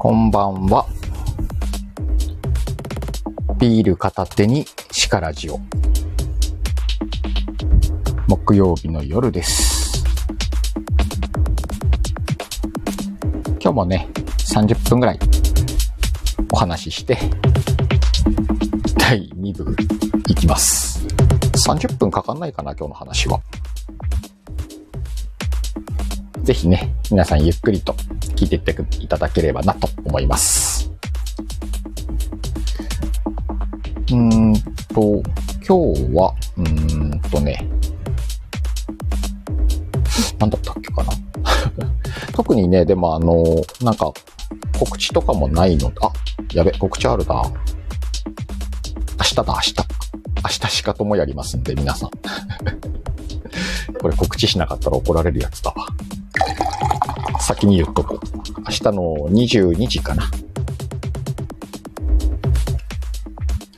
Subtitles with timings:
[0.00, 0.86] こんばんは。
[3.58, 5.58] ビール片手にシカラジオ。
[8.28, 10.04] 木曜日の夜です。
[13.60, 14.08] 今日もね、
[14.54, 15.18] 30分ぐらい
[16.52, 17.18] お話しして、
[18.96, 19.74] 第2部
[20.28, 21.04] いきます。
[21.66, 23.40] 30分かかんないかな、今日の話は。
[26.44, 27.96] ぜひね、皆さんゆっくりと
[28.38, 30.88] 聞いてっていただければなと思います。
[34.12, 34.54] うん
[34.94, 35.20] と、
[35.66, 37.68] 今日は、うんとね、
[40.38, 41.12] なんだったっけかな。
[42.32, 43.42] 特にね、でもあの、
[43.82, 44.12] なんか、
[44.78, 46.12] 告知とかもないの、あ、
[46.54, 47.42] やべ、告知あるな。
[47.42, 47.50] 明
[49.24, 49.74] 日だ、明日。
[50.44, 52.10] 明日しかともやりますんで、皆さん。
[54.00, 55.88] これ告知しなかったら怒られるやつだわ。
[57.48, 58.27] 先に言っとこう。
[58.68, 60.24] 明日の22時かな。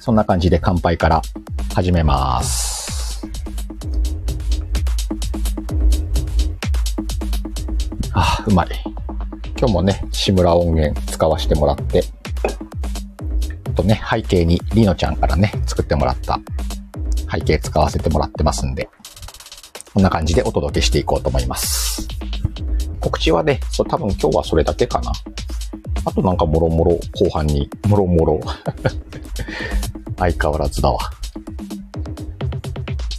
[0.00, 1.22] そんな感じで乾杯から
[1.72, 3.24] 始めます。
[8.12, 8.68] あ、うまい。
[9.56, 12.02] 今日もね、志村音源使わせてもらって、
[13.68, 16.40] あとね、背景にりのちゃんからね、作ってもらった
[17.32, 18.88] 背景使わせてもらってますんで、
[19.94, 22.08] こんな感じでお届けしていこうと思います。
[23.10, 25.12] 告知はね、そ、多分今日はそれだけかな。
[26.04, 28.40] あとなんかもろもろ後半に、もろもろ。
[30.16, 30.98] 相変わらずだわ。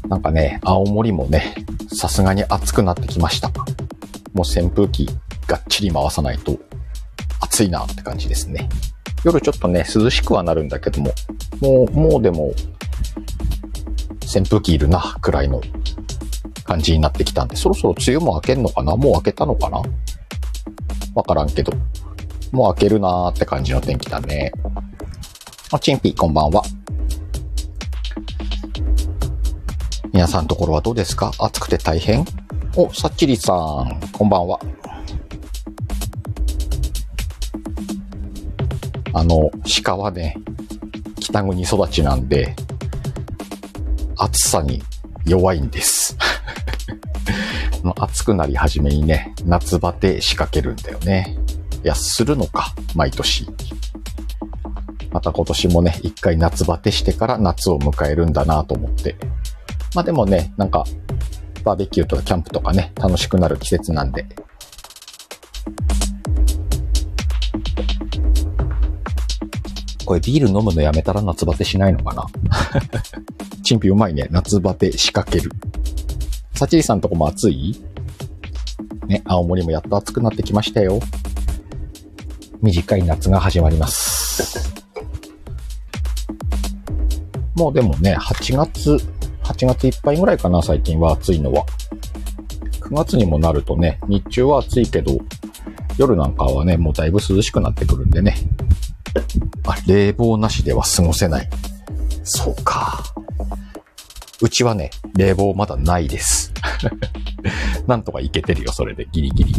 [0.08, 1.56] なんかね、青森もね、
[1.94, 3.50] さすがに暑くなってきました。
[3.50, 3.54] も
[4.38, 5.10] う扇風機
[5.46, 6.58] がっちり回さないと
[7.42, 8.70] 暑いなって感じですね。
[9.26, 11.12] 夜ちょっとね、涼しくはなるんだけども、
[11.60, 12.54] もう、もうでも、
[14.34, 15.62] 扇風機いるな、くらいの
[16.64, 18.96] 感じになってきたんで、そろそろ梅雨も明けんのかな？
[18.96, 19.82] もう明けたのかな？
[21.16, 21.74] わからんけど。
[22.52, 24.52] もう明けるなーって感じの天気だね。
[25.72, 26.64] あ、チンピー、こんばんは。
[30.12, 31.32] 皆さんところはどうですか？
[31.40, 32.26] 暑くて大変？
[32.76, 34.60] お、さっちりさん、こんばんは。
[39.14, 39.50] あの、
[39.84, 40.36] 鹿はね、
[41.20, 42.56] 北国育ちなんで、
[44.18, 44.84] 暑さに
[45.26, 46.18] 弱いんです。
[47.98, 51.38] 暑くなり始めにね、夏バテ仕掛けるんだよね。
[51.84, 53.48] いや、するのか、毎年。
[55.12, 59.16] また今年もね、一回夏バテしてから夏を迎えるんだなと思って。
[59.94, 60.86] まあでもね、なんか、
[61.64, 64.26] バーベキューとかキャンプとかね、楽しくなる季節なんで。
[70.06, 72.26] これビール飲むのやめたら夏バテしないのかな？
[73.64, 74.28] チンピうまいね。
[74.32, 75.52] 夏バテ仕掛ける。
[76.62, 77.76] さちりさんとこも暑い？
[79.08, 81.00] ね、青森もやっと暑くなってきましたよ。
[82.62, 84.72] 短い夏が始まります。
[87.56, 88.96] もうでもね、8月、
[89.42, 91.66] 8月いっぱいぐらいかな、最近は暑いのは。
[92.82, 95.18] 9月にもなるとね、日中は暑いけど、
[95.98, 98.36] 夜なんかはね、もうだいぶ涼しくなってくるんでね。
[99.66, 101.50] あ、冷房なしでは過ごせない。
[102.24, 103.04] そうか。
[104.44, 106.51] うちはね、冷房まだないです。
[107.88, 109.54] なんとかいけてるよ、それで、ギリギリ。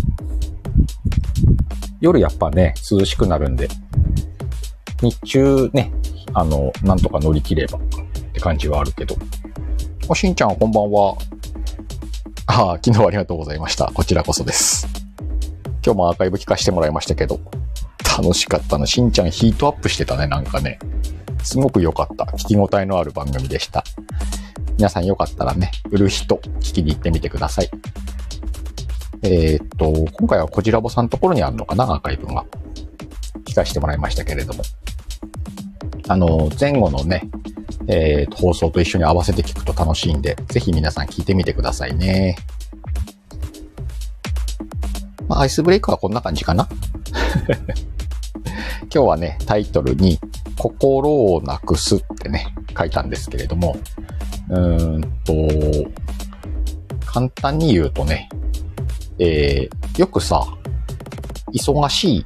[2.01, 3.69] 夜やっぱね、涼しくなるんで、
[5.03, 5.93] 日中ね、
[6.35, 7.83] あの、なんとか乗り切ればっ
[8.33, 9.17] て感じはあるけど。
[10.09, 11.17] お、しんちゃんこんばんは。
[12.47, 13.87] ああ、昨日はありがとうございました。
[13.93, 14.87] こちらこそです。
[15.85, 17.41] 今日もアーカイブ聞かせてもらいましたけど、
[18.19, 18.87] 楽しかったな。
[18.87, 20.79] しんちゃんヒートアップしてたね、なんかね。
[21.43, 22.25] すごく良かった。
[22.25, 23.85] 聞き応えのある番組でした。
[24.77, 27.71] 皆さんよかったらね、売る人、聞きに行ってみてください。
[29.23, 32.45] えーっと、今回はこじらぼさんのところにあるのかな、アーカイブが。
[33.45, 34.63] 聞かせてもらいましたけれども。
[36.09, 37.23] あの、前後のね、
[37.87, 42.37] えーと、放送と一緒に合わせて聞くと楽しいんで、ぜひ皆さん聞いてみてくださいね。
[45.29, 46.69] まあ、アイスブレイクはこんな感じかな。
[48.93, 50.19] 今日はね、タイトルに、
[50.59, 53.77] 心をなくすってね、書いたんですけれども、
[54.51, 55.91] うーんと、
[57.05, 58.29] 簡単に言うとね、
[59.19, 60.47] えー、よくさ、
[61.53, 62.25] 忙しいっ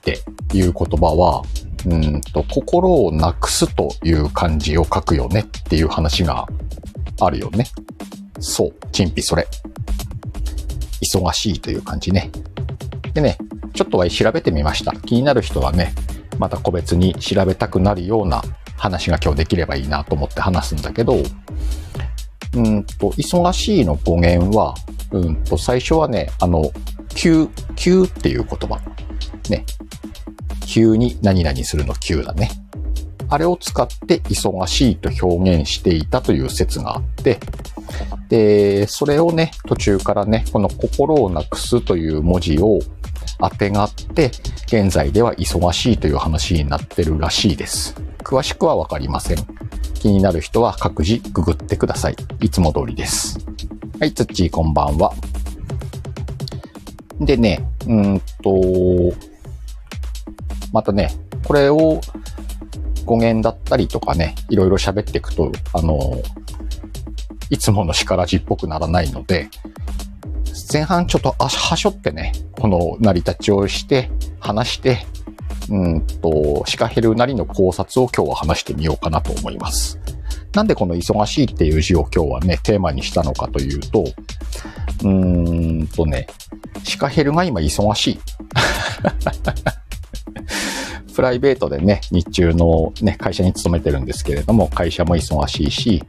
[0.00, 0.20] て
[0.52, 1.42] いう言葉は、
[1.86, 6.46] うんと、心をなくすという漢字を書くよねっていう話が
[7.20, 7.66] あるよね。
[8.40, 9.46] そう、チンピそれ。
[11.02, 12.30] 忙しいという感じね。
[13.12, 13.36] でね、
[13.74, 14.92] ちょっとは調べてみました。
[14.92, 15.94] 気になる人はね、
[16.38, 18.42] また個別に調べたくなるような
[18.84, 21.16] 話が今日できればいいなと思って話すんだけど、
[22.54, 24.74] うんと、忙しいの語源は、
[25.10, 26.70] うんと、最初はね、あの、
[27.14, 28.78] 急、急っていう言葉。
[29.48, 29.64] ね。
[30.66, 32.50] 急に何々するの急だね。
[33.30, 37.40] あれを使って忙しいと表現していたという説があって、
[38.28, 42.80] で、それをね、途中からね、この心をなくすという文字を
[43.38, 44.30] 当てがって、
[44.66, 47.94] 現在では忙しいという話になってるらしいです。
[48.18, 49.38] 詳しくはわかりません。
[49.94, 52.16] 気になる人は各自ググってください。
[52.40, 53.38] いつも通りです。
[54.00, 55.12] はい、つっちーこんばんは。
[57.20, 59.14] でね、うんと、
[60.72, 61.10] またね、
[61.44, 62.00] これを
[63.04, 66.20] 語源だったりとかね、いろいろ喋っていくと、あの、
[67.50, 69.48] いつもの叱らじっぽくならないので、
[70.72, 75.06] 前半ちょっとはしょってね、この成り立ちをして、話して、
[75.70, 79.98] うんと、シカヘルなりの考察を今日は話してみようかなと思います。
[80.54, 84.04] なんでこの忙しいっていう字を今日はね、テーマにしたのかというと、
[85.02, 86.28] うーんとね、
[86.84, 88.20] シカヘルが今忙しい。
[91.14, 96.02] プライベートでね、日中のね、会社に勤めてるんですけれども、会社も忙しいし、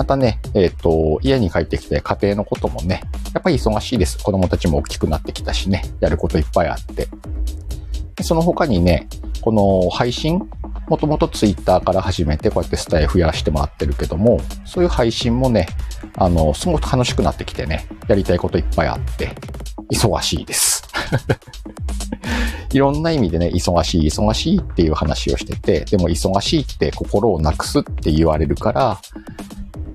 [0.00, 3.02] またね、えっ、ー、と、家に帰ってきて家庭のこともね、
[3.34, 4.16] やっぱり忙しいです。
[4.16, 7.06] 子供たちも大きくなってきたしね、やることいっぱいあって。
[8.22, 9.08] その他にね、
[9.42, 10.48] この配信、
[10.88, 15.66] もともとツイッターから始めてこうやってスタイフやしてもらってるけども、そういう配信もね、
[16.16, 19.34] あの、すごく楽しくなってきてね、やりたいこといっぱいあって、
[19.92, 20.82] 忙しいです。
[22.72, 28.98] いろんな意味でね、忙しい、忙しいっていう話をしてて、でも忙しいって心をなくすって言われるから、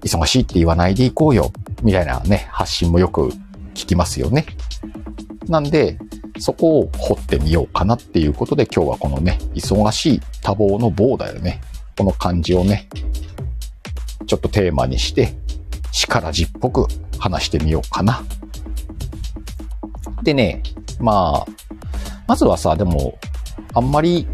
[0.06, 3.30] 忙しいって言わないでいこうよ、みたいなね、発信もよく
[3.74, 4.46] 聞きますよね。
[5.48, 5.98] なんで、
[6.40, 11.60] そこを掘ってみようかなっていうことで今日はこのね、忙しい多忙の棒だよね。
[11.98, 12.88] この漢字をね、
[14.28, 15.34] ちょっとテーマにして、
[15.92, 16.88] 力じっぽく
[17.18, 18.24] 話してみようかな。
[20.24, 20.62] でね、
[21.00, 21.52] まあ、
[22.28, 23.18] まずはさ、でも、
[23.74, 24.28] あんまり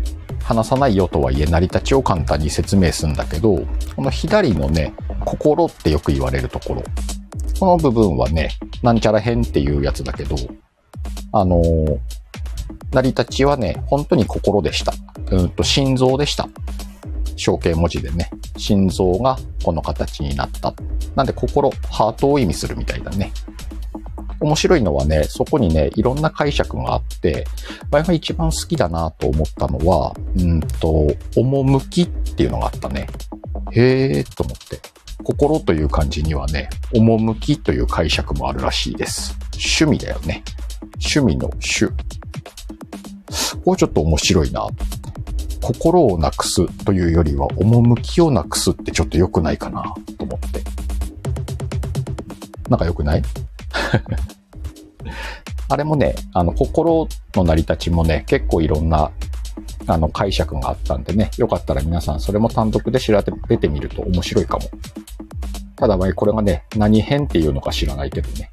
[0.51, 3.65] 話さないよとはいえ、成り立ちを簡単に説明するんだけど、
[3.95, 4.93] この左のね、
[5.25, 6.83] 心ってよく言われるところ。
[7.59, 8.49] この部分はね、
[8.83, 10.35] なんちゃら編っていうやつだけど、
[11.31, 11.99] あのー、
[12.91, 14.93] 成り立ちはね、本当に心でした。
[15.31, 16.49] うんと、心臓でした。
[17.37, 20.73] 象形文字でね、心臓がこの形になった。
[21.15, 23.31] なんで心、ハートを意味するみたいだね。
[24.41, 27.45] 面白いのはね、そこにね、いろんな解釈があって、
[27.91, 33.07] 前が一番好きだなと思ったのは、うんと、趣っていうのがあったね。
[33.71, 34.79] へえーと思って。
[35.23, 39.37] 心という漢字にはね、趣という解釈もあるらしいです。
[39.53, 40.43] 趣味だよね。
[40.93, 41.85] 趣味の趣。
[43.63, 44.67] これちょっと面白いな
[45.61, 50.61] 心をなくすというよりは、趣をなくすってちょっと良くないかなと思って。
[52.67, 53.21] なんか良くない？
[55.69, 59.11] あれもね、あの、心の成り立ちもね、結構いろんな、
[59.87, 64.63] あの、解釈があったんでね、よかったら皆さんそれも単独で調べてみると面白いかも。
[65.75, 68.51] ただ、これがね、何編っていうのか知らないけどね、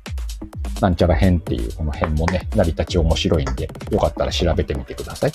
[0.80, 5.32] なんちゃら編っていうこの編もね、成り立ち面白いんで、よかったら調べてみてください。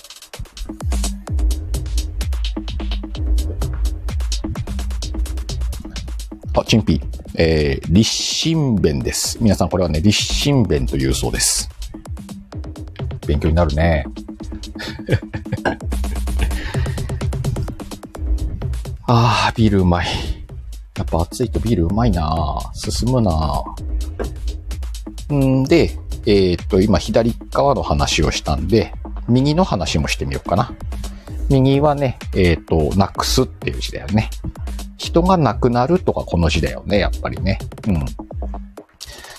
[6.61, 7.01] あ、チンピー。
[7.35, 9.39] えー、立身弁です。
[9.41, 11.67] 皆さんこれはね、立身弁というそうです。
[13.27, 14.05] 勉強になるね。
[19.07, 20.07] ああ、ビールうまい。
[20.95, 23.63] やっぱ暑いとビールうまいな進むな
[25.31, 28.93] んで、えー、っと、今左側の話をしたんで、
[29.27, 30.71] 右の話もしてみようかな。
[31.49, 34.29] 右はね、えー、っと、なくすっていう字だよね。
[35.13, 37.59] 人が亡くなるとかこの字だよね、やっぱりね。
[37.87, 38.05] うん。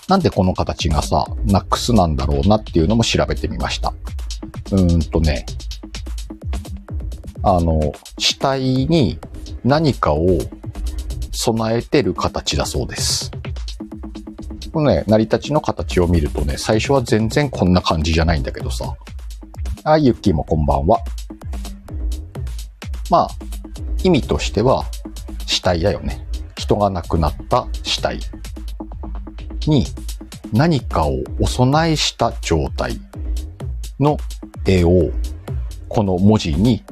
[0.06, 3.92] なんでこの形がさ、なくすなんだろうなっていうのも調べてみました。
[4.70, 5.44] うーんとね、
[7.42, 9.18] あの、死体に
[9.64, 10.38] 何かを
[11.32, 13.32] 備えてる形だそうです。
[14.72, 18.94] このね、成り立ちの形を見るとね、最初は全然こんな感じじゃないんだけどさ。
[19.82, 21.00] あ、ゆっきーもこんばんは。
[23.10, 23.28] まあ、
[24.04, 24.84] 意味としては、
[25.46, 26.26] 死体だよね。
[26.56, 28.20] 人が亡くなった死体
[29.66, 29.86] に
[30.52, 33.00] 何かをお供えした状態
[33.98, 34.16] の
[34.66, 35.10] 絵を
[35.88, 36.82] この文字に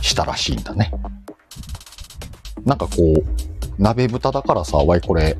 [0.00, 0.90] したらしいんだね。
[2.64, 3.24] なんかこう、
[3.78, 5.36] 鍋蓋だからさ、わいこれ、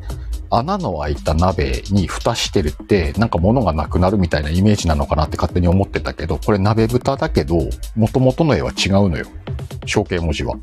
[0.50, 7.58] 穴の開いた鍋に蓋してるって、なんか物がなくなるみたいなイメージなのかなって勝手に思ってたけど、これ鍋蓋だけど、
[7.96, 9.26] 元々の絵は違うのよ。
[9.86, 10.54] 象形文字は。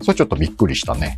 [0.00, 1.16] それちょっとびっくりしたね。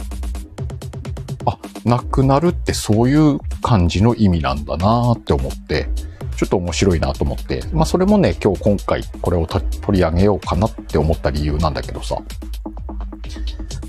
[1.46, 5.88] あ、なくなるってそういう感じの意味なんだなーって思って、
[6.36, 12.16] ちょっと面白いなと思って、まあそれもね、今日今回これを取り上げようかなって思った理由なんだけどさ、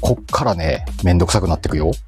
[0.02, 1.92] こっからね、めんどくさくなってくよ。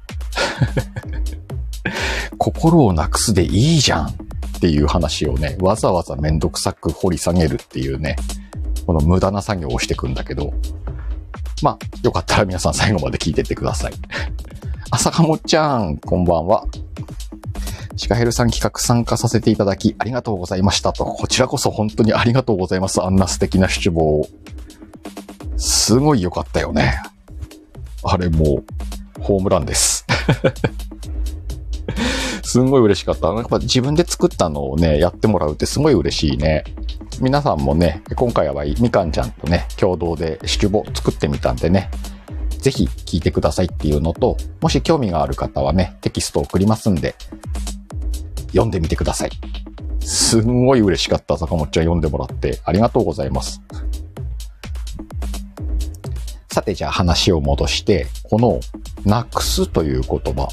[2.38, 4.12] 心をなくすでいいじゃんっ
[4.60, 8.16] ていう話をね、わざわざめんどくさく掘り下げるっていうね、
[8.86, 10.52] この無駄な作業をしてくんだけど、
[11.62, 13.92] まあ、よかったら皆さん最後まで聞いてってください。
[14.90, 16.66] 朝かもちゃん、こんばんは。
[17.96, 21.04] シカヘルさん企画参加させていただきありがとうございましたと。
[21.04, 23.02] こちらこそ本当にありがとうございます。
[23.02, 24.28] あんな素敵な出望。
[25.56, 27.00] すごい良かったよね。
[28.02, 28.62] あれも
[29.18, 30.04] う、ホームランです。
[32.46, 33.32] すんごい嬉しかった。
[33.32, 36.62] なんか自分で作ったのをね、やってもらうってすごい嬉しいね。
[37.20, 41.90] 皆さんもね、今回はみかんちゃんとね、共同でシチュボ作ってみたんでね、
[42.60, 47.16] ぜひ聞いてくださいっていうのと、もし興味がある方はね、テキストを送りますんで、
[48.50, 49.30] 読んでみてください。
[49.98, 52.60] すんごい嬉しかった、坂本ちゃん読んでもらって。
[52.64, 53.60] ありがとうございます。
[56.52, 58.60] さて、じゃあ話を戻して、この、
[59.06, 60.48] なくすという言葉。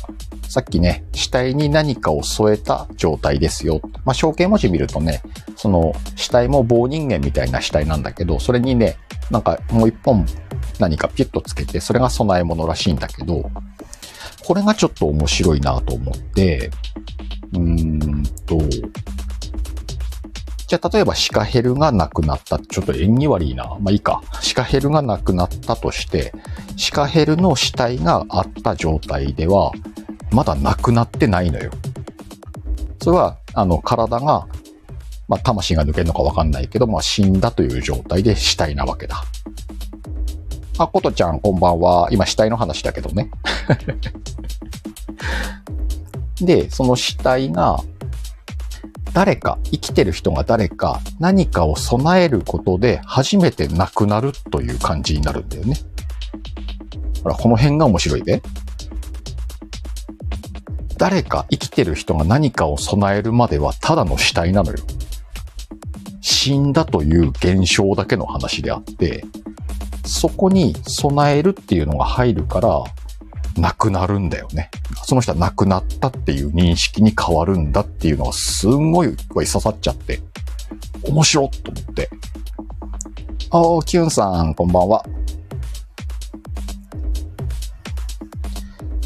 [0.48, 3.82] さっきね、死体に何かを添えた状態ですよ。
[4.06, 5.24] まあ、象形文字見るとね、
[5.56, 8.98] その死体も棒人間みたいな死体なんだけど、それにね、
[9.32, 10.28] なんかもう一本
[10.80, 13.50] 何かピュッとつけて、それが備え物らしいんだけど、
[14.46, 16.70] これがちょっと面白いなと思って、
[17.54, 18.00] うん、
[20.74, 22.58] じゃあ例えばシカヘルがなくなった。
[22.58, 23.78] ちょっと縁起悪いな。
[23.80, 24.24] まあいいか。
[24.42, 26.34] シカヘルがなくなったとして、
[26.78, 29.72] シカヘルの死体があった状態では、
[30.32, 31.70] まだなくなってないのよ。
[33.04, 34.48] それは、あの、体が、
[35.28, 39.22] まあ、魂が抜けるのかわかんないけど、まあ、死んだという状態で死体なわけだ。
[40.80, 42.10] あ、ことちゃん、こんばんは。
[42.12, 43.30] 今、死体の話だけどね。
[46.42, 47.80] で、その死体が、
[49.14, 55.78] 誰か、生きてる人が誰か、何かを備えることで、初めて亡くなるという感じになるんだよね。
[57.24, 58.42] ほら、この辺が面白いで。
[60.98, 64.78] 誰か生きてる人が何かを備えるまではただの死体なのよ。
[66.22, 69.26] 死んだという現象だけの話であって、
[70.06, 72.84] そこに備えるっていうのが入るから、
[73.58, 74.70] 亡くなるんだよね。
[75.06, 80.20] その人は亡くなったっていう認識に変わるんだっていうのがすんごい刺さっちゃって、
[81.04, 82.10] 面白っと思って。
[83.50, 85.06] あー、キュンさん、こんばんは。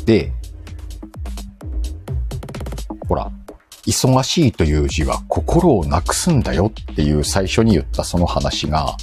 [0.06, 0.32] で、
[3.10, 3.30] ほら、
[3.86, 8.96] 忙しいという字は心をなくすんだよっていう最初に言ったその話が、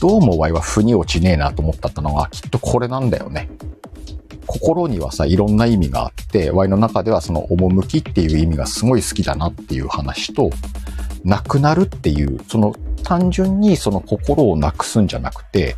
[0.00, 3.48] どうもワイは腑に落ちねえなと思ったのが、きっとこれなんだよね。
[4.48, 10.50] 心にはさ、いろんな意味があって、ワイの中ではその趣っていう意味がすごい好きだなっていう話と、
[11.22, 12.74] なくなるっていう、その
[13.04, 15.76] 単純にその心をなくすんじゃなくて、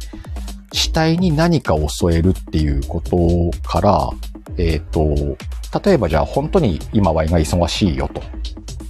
[0.72, 4.10] 死体に何かを添えるっていうことから、
[4.56, 5.36] えっ、と、
[5.84, 8.22] 例えばじゃあ本当に今ワイが忙しいよと。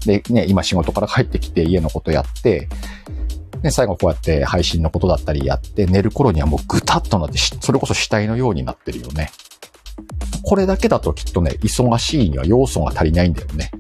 [0.05, 2.69] で、ね、今仕事から帰ってきて家のことやって、
[3.63, 9.31] で、最後こうやって配信のことだったりやって、寝る頃にはもうぐたっとなって、それこそ死体のようになってるよね。
[10.42, 13.71] これだけだときっとね、忙しいには要素が足りないんだよね。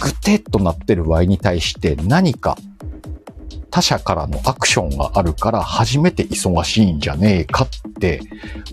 [0.00, 2.58] ぐてっとなってる場合に対して何か
[3.70, 7.68] 他者からのアクションがあるから初めて忙しいんじゃねえかっ
[8.00, 8.20] て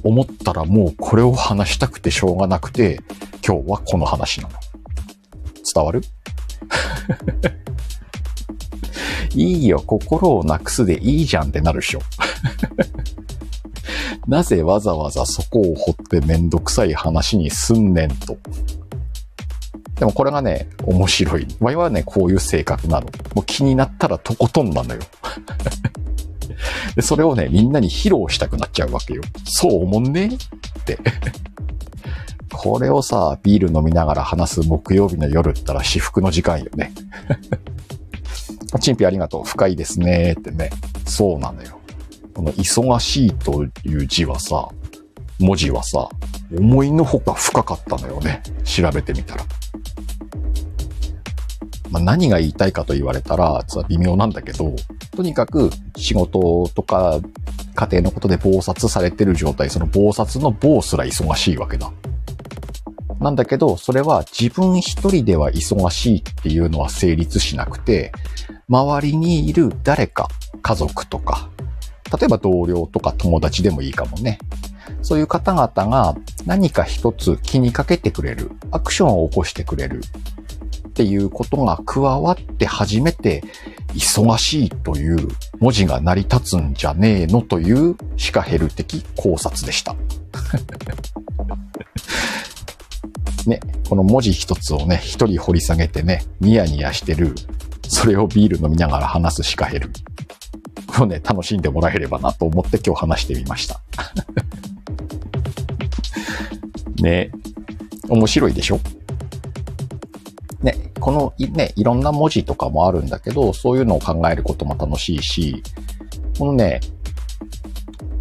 [0.03, 3.00] 思ったらもうこれを話したくてしょうがなくて
[3.46, 4.55] 今日はこの話なの。
[5.74, 6.01] 伝わる？
[9.34, 12.01] いいよ、心をなくすでいいじゃんってなるでしょ。
[14.28, 18.38] なぜわざわざそこを掘ってめんどくさい話にすんねんと。
[20.01, 21.48] でもこれがね、面白い。
[21.60, 23.08] ワイはね、こういう性格なの。
[23.36, 25.01] もう気になったらとことんなのよ。
[26.96, 29.22] で、それをね、みんなに披露したくなっちゃうわけよ。
[29.46, 31.00] そう思んねって。
[32.51, 36.94] これをさ、ビール飲みながら話す木曜日の夜ったら至福の時間よね。
[38.80, 39.44] チンピありがとう。
[39.44, 40.34] 深いですね。
[40.34, 40.70] ってね。
[41.06, 41.81] そうなのよ。
[42.34, 44.70] この忙しいという字はさ、
[45.40, 46.08] 文字はさ、
[46.56, 48.42] 思いのほか深かったのよね。
[48.64, 49.46] 調べてみたら。
[51.90, 54.74] まあ、何が言いたいかと言われたら、実は微妙なんだけど、
[55.16, 57.20] とにかく仕事とか
[57.76, 61.92] 家庭のことで暴殺されてる状態、その暴殺の暴すら忙しいわけだ。
[63.20, 68.12] なんだけど、それは自分一人では忙しいっていうのは成立しなくて、
[68.68, 70.28] 周りにいる誰か、
[70.62, 71.50] 家族とか、
[72.12, 74.39] 例えば同僚とか友達でもいいかもね。
[75.01, 76.15] そういう方々が
[76.46, 80.01] 何か一つ気にかけてくれる、アクションを起こしてくれる
[80.89, 83.44] っていうことが加わって初めて
[83.94, 85.27] 忙しいという
[85.60, 89.96] 文字が成り立つんじゃねえのというシカヘル的考察でした。
[93.48, 97.34] ね、この文字一つをね、一人掘り下げてね、ニヤニヤしてる、
[97.88, 99.89] それをビール飲みながら話すシカヘル。
[101.03, 103.81] をね、楽しんでもらえればなと思って今日話してみました。
[107.01, 107.31] ね、
[108.10, 108.79] 面白いでしょ？
[110.62, 115.63] ね、このね、いろんな文字とかもあるんだけど、そういうのを考えることも楽しいし、
[116.38, 116.79] このね、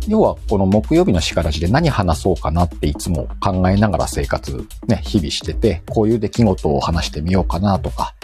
[0.09, 8.15] 要はこの木曜日のしからじで何話そうかなっていつも考えながら生活ね、日々してて、こういう出来事を話してみようかなとか、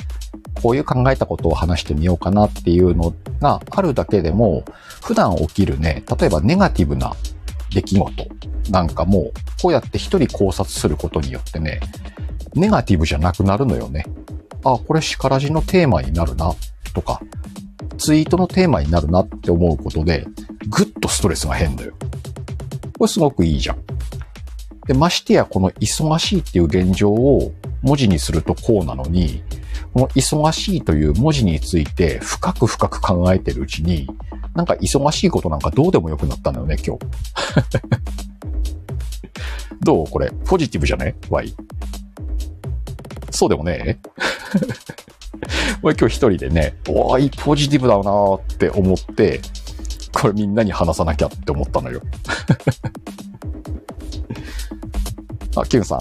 [0.62, 4.64] こういう考えたことを話してみようかなっていうのがあるだけでも、
[5.02, 7.14] 普段起きるね、例えばネガティブな
[7.70, 8.28] 出来事
[8.70, 9.32] なんかも、
[9.62, 11.80] こうやって一人考察することによってね、
[12.54, 14.04] ネガティブじゃなくなるのよね。
[14.64, 16.52] あ、これシカラジのテーマになるな、
[16.94, 17.20] とか、
[17.98, 20.26] ツイートのテーマになるなって思うことで、
[20.68, 21.92] ぐっとストレスが変だよ。
[22.98, 23.78] これすごくいいじゃん。
[24.86, 29.42] で、ましてやこの忙しいっていう現状を文字にするとこうなのに、
[29.96, 34.06] この忙しいという文字について深く深く考えてるうちに、
[34.54, 37.06] なんか忙しいことなんかどうでもよくなったんだよね、今日。
[39.80, 41.54] どうこれ、ポジティブじゃね ?Y。
[43.30, 43.98] そうでもね
[45.82, 49.40] 俺今日一人でね、おい、ポジティブだなーって思って、
[50.12, 52.02] これみんなに話さなきゃって思ったのよ。
[55.56, 56.00] あ、キュンさん。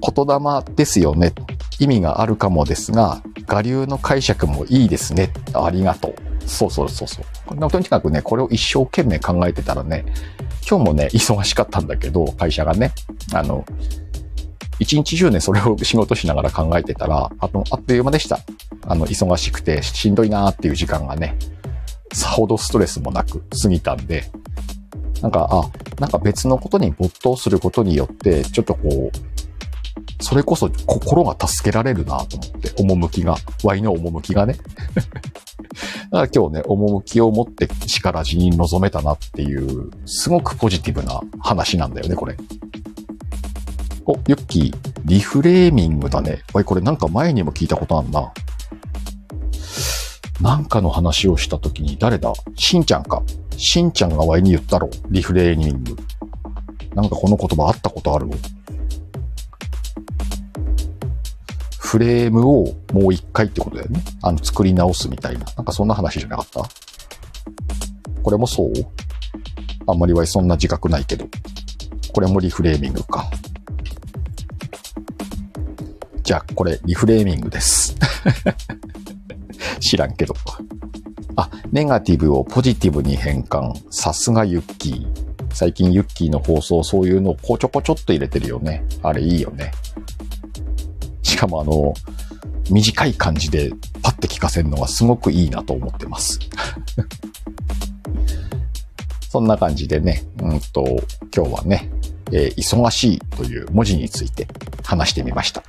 [0.00, 0.38] 言霊
[0.76, 1.32] ですよね。
[1.78, 5.32] 意味があるかもですが、我流の解釈もいいですね。
[5.52, 6.14] ありがとう。
[6.46, 7.70] そうそうそうそう。
[7.70, 10.04] とにかくね、これを一生懸命考えてたらね、
[10.68, 12.92] 今日もね、忙しかったんだけど、会社がね、
[13.32, 13.64] あの、
[14.78, 18.40] 一日中ね、それを仕事しながら考えてたら、あの、あっという間でした。
[18.86, 21.36] あの、忙しくてしんどいなーっていう時間がね、
[22.12, 24.24] さほどストレスもなく過ぎたんで、
[25.20, 29.33] なんか、あ、なんか別のことに没頭することによって、ちょっとこう、
[30.20, 34.54] それこそ心が助けられるなと思って、趣が、ワイの趣がね。
[36.10, 42.36] だから今日ね、趣を持って力地に臨めたなっていう、すごくポジティブな話なんだよね、これ。
[44.06, 46.42] お、ユッキー、リフレーミングだね。
[46.52, 48.32] おい、これなんか前にも聞いたことあんな。
[50.40, 52.32] なんかの話をした時に誰だ？
[52.56, 53.22] しんちゃんか。
[53.56, 54.90] しんちゃんがワイに言ったろ。
[55.10, 55.96] リフレーミング。
[56.94, 58.28] なんかこの言葉あったことある
[61.94, 64.02] フレームをもう一回ってことだよね。
[64.20, 65.46] あの、作り直すみたいな。
[65.56, 66.68] なんかそんな話じゃなかった？
[68.20, 68.72] これもそう？
[69.86, 71.28] あんまりワイそんな自覚ないけど。
[72.12, 73.30] これもリフレーミングか。
[76.24, 77.94] じゃあ、これ、リフレーミングです。
[79.78, 80.34] 知らんけど。
[81.36, 83.72] あ、ネガティブをポジティブに変換。
[83.92, 85.06] さすがユッキー。
[85.52, 88.84] 最近ユッキーの放送、そういうのをこうちょこちょっと入れてるよね。
[89.04, 89.70] あれいいよね。
[91.34, 91.92] しかもあの、
[92.70, 96.38] 短い感じでパッて聞かせるのがすごくいいなと思ってます。
[99.28, 100.84] そんな感じでね、うんと、
[101.34, 101.90] 今日はね、
[102.30, 104.46] えー、忙しいという文字について
[104.84, 105.64] 話してみました。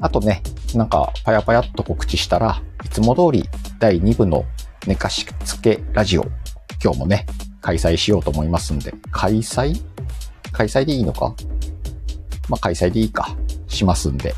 [0.00, 3.48] あとね、なんか、パヤパヤっと告知したら、いつも通り
[3.80, 4.44] 第2部の
[4.86, 6.26] 寝かしつけラジオ、
[6.82, 7.26] 今日もね、
[7.60, 9.82] 開催しようと思いますんで、開催？
[10.52, 11.34] 開催でいいのか？
[12.48, 13.36] まあ、開催でいいか。
[13.70, 14.34] しますんで、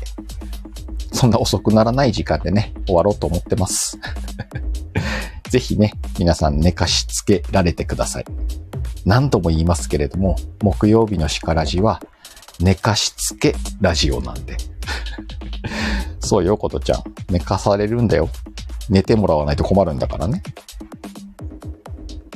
[1.11, 3.99] そんな遅くならない時間でね、終わろうと思ってます。
[5.49, 8.25] ぜひね、皆さん寝かしつけられてください。
[9.05, 12.01] 何度も言いますけれども、木曜日のしからじは、
[12.59, 14.57] 寝かしつけラジオなんで。
[16.19, 17.03] そうよ、ことちゃん。
[17.29, 18.29] 寝かされるんだよ。
[18.89, 20.41] 寝てもらわないと困るんだからね。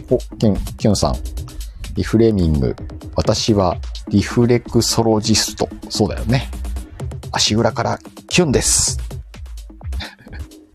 [0.10, 1.16] お、キュン、キュンさん。
[1.96, 2.76] リフレーミング。
[3.16, 3.78] 私は
[4.10, 5.68] リフレクソロジスト。
[5.90, 6.50] そうだよね。
[7.38, 8.98] 足裏からキュンです。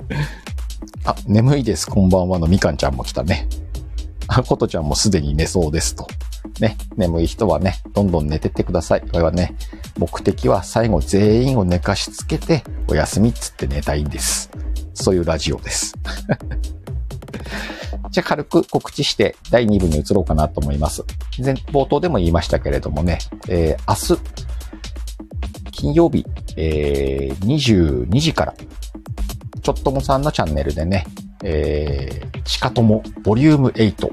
[1.05, 1.89] あ、眠いです。
[1.89, 3.49] こんばんはのみかんちゃんも来たね。
[4.29, 6.07] あ、ことちゃんもすでに寝そうですと。
[6.61, 9.01] ね、眠い人はね、どんどん寝てってください。
[9.01, 9.57] これはね、
[9.99, 14.49] 目的は最後全員を寝かしつけて、お休みっつって寝たいんです。
[14.95, 15.95] そういうラジオです。
[18.13, 21.03] じゃあ軽く告知して第2部に移ろうかなと思います。
[21.43, 24.23] 前冒頭でも言いましたけれどもね、えー、明日、
[25.83, 26.25] 金曜日、
[26.57, 28.55] えー、22時から、
[29.63, 31.05] ちょっともさんのチャンネルでね、
[31.43, 34.09] えー、チカトモボリューム8、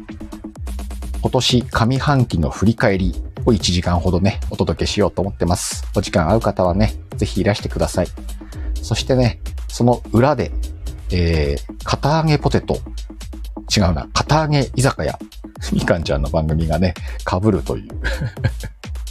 [1.22, 3.14] 今年上半期の振り返り
[3.46, 5.86] を1時間ほどね、お届けしようと思ってます。
[5.96, 8.08] お時間合う方はね、ぜひいらしてください。
[8.82, 10.52] そしてね、その裏で、
[11.12, 12.80] えー、片揚げポテト、
[13.78, 15.20] 違うな、片揚げ居酒屋、
[15.72, 16.96] みかんちゃんの番組がね、
[17.30, 17.90] 被るという。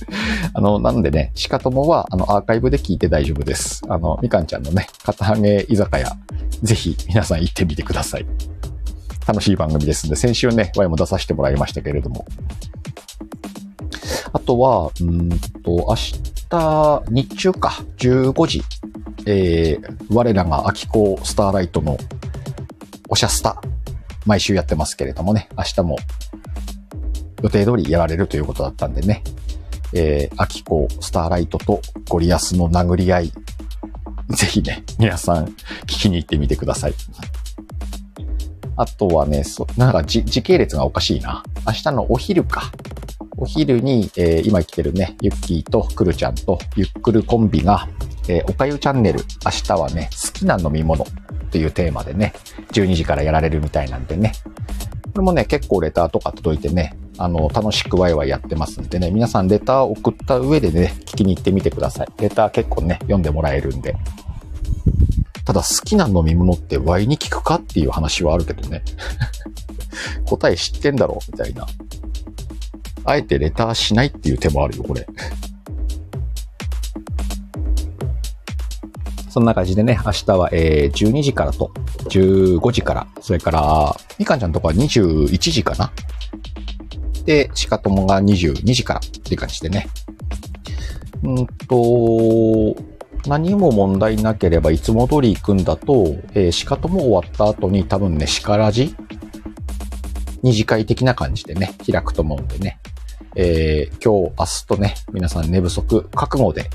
[0.54, 3.82] あの、なんでね、しかともは、あの、アーカイブで聞いて大丈夫です。
[3.88, 6.16] あの、みかんちゃんのね、片揚げ居酒屋、
[6.62, 8.26] ぜひ皆さん行ってみてください。
[9.26, 12.26] 楽しい番組ですんで、先週ね、ワイも出させてもらいましたけれども。
[14.32, 15.28] あとは、うん
[15.62, 18.62] と、明日、日中か、15時、
[19.26, 21.98] えー、我らが秋子スターライトの
[23.08, 23.60] おしゃスタ、
[24.24, 25.96] 毎週やってますけれどもね、明日も
[27.42, 29.22] 予定通りやられるということだったんでね、
[29.92, 33.32] えー、秋子スターライトとゴリアスの殴り合い、
[34.30, 35.54] ぜひね、皆さん聞
[35.86, 36.94] きに行ってみてください。
[38.76, 41.42] あとはね、そ、なんか時系列がおかしいな。
[41.66, 42.70] 明日のお昼か。
[43.36, 47.88] お昼に、えー、今来てるね、ユッキーとクルちゃんとゆっくるコンビが、
[48.28, 51.06] えー、おかゆチャンネル、明日はね、好きな飲み物っ
[51.50, 52.34] ていうテーマでね、
[52.72, 54.32] 12時からやられるみたいなんでね。
[55.14, 62.08] これもね、結構レターとか届いてね、あの、楽しくワイワイやってますんでね、皆さんレター送った上でね、聞きに行ってみてください。
[62.20, 63.96] レター結構ね、読んでもらえるんで。
[65.44, 68.84] ただ好きな飲み物ってワイに聞くかっていう話はあるけどね。
[70.26, 71.66] 答え知ってんだろうみたいな。
[73.04, 75.04] あえてレターしないっていう手もあるよ、これ。
[79.28, 81.72] そんな感じでね、明日は、えー、12時からと
[82.10, 85.90] 15時から、それから、みかんちゃんとか21時かな。
[87.28, 89.86] で、しかともが22時からって感じでね。
[91.22, 92.74] うんと、
[93.26, 98.96] 何も問題なければいつも通り行くんだと、えー、しかとも終わった後に多分ね、しからじ
[100.42, 102.80] 二次会的な感じでね、開くと思うんでね。
[103.36, 106.70] えー、今日、明日とね、皆さん寝不足覚悟で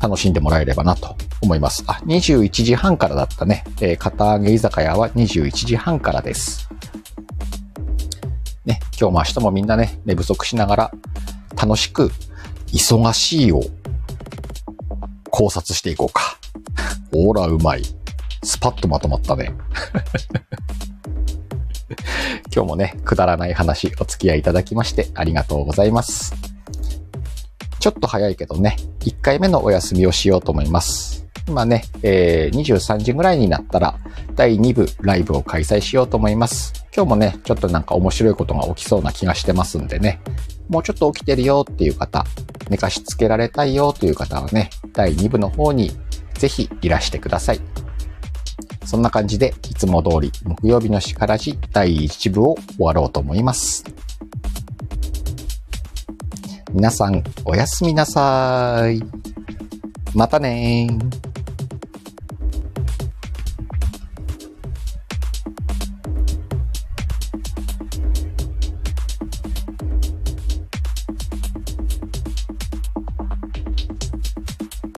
[0.00, 1.84] 楽しんでもらえればなと思います。
[1.86, 3.64] あ、21時半からだったね。
[3.82, 6.70] えー、片揚げ居酒屋は21時半からです。
[8.64, 10.92] ね、今日も明日もみんなね、寝不足しながら
[11.56, 12.10] 楽しく
[12.66, 13.62] 忙しいを
[15.30, 16.38] 考察していこうか。
[17.12, 17.82] ほら、うまい。
[18.42, 19.52] スパッとまとまったね。
[22.54, 26.34] 今日もね、くだらない話お付き合いいただきましてありがとうございます。
[27.78, 31.26] ちょっと早いけどね、1回目のお休みをしようと思います。
[31.48, 33.98] 今ね、えー、23時ぐらいになったら、
[34.36, 36.79] 第2部ライブを開催しようと思います。
[36.94, 40.20] 今日もね、ちょっとなんか面白いことが起きそうな気がしてますんでね、
[40.68, 42.24] もうちょっと起きてるよっていう方、
[42.68, 45.92] 寝かしつけられたいよという方はね、第2部の方に
[46.34, 47.60] ぜひいらしてください。
[48.84, 53.84] そんな感じで、いつも通り木曜日のしからじ第1部を終わろうと思います。
[56.72, 59.00] 皆さん、おやすみなさい。
[60.14, 61.29] またねー。